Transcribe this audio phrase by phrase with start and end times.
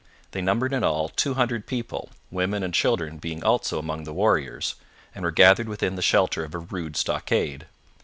[0.31, 4.73] They numbered in all two hundred people, women and children being also among the warriors,
[5.13, 7.67] and were gathered within the shelter of a rude stockade.